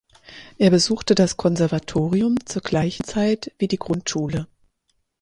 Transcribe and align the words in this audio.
Er 0.57 0.71
besuchte 0.71 1.13
das 1.13 1.37
Konservatorium 1.37 2.43
zur 2.47 2.63
gleichen 2.63 3.03
Zeit 3.03 3.51
wie 3.59 3.67
die 3.67 3.77
Grundschule. 3.77 4.47